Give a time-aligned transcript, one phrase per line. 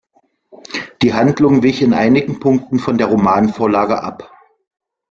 [1.03, 4.33] Die Handlung wich in einigen Punkten von der Romanvorlage ab.